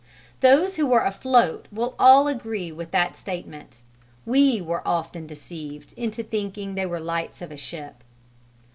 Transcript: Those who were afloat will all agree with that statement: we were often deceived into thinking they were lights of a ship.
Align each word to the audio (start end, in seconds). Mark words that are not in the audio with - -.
Those 0.39 0.77
who 0.77 0.87
were 0.87 1.03
afloat 1.03 1.67
will 1.71 1.93
all 1.99 2.27
agree 2.27 2.71
with 2.71 2.89
that 2.89 3.15
statement: 3.15 3.83
we 4.25 4.59
were 4.59 4.81
often 4.83 5.27
deceived 5.27 5.93
into 5.95 6.23
thinking 6.23 6.73
they 6.73 6.87
were 6.87 6.99
lights 6.99 7.39
of 7.39 7.51
a 7.51 7.55
ship. 7.55 8.03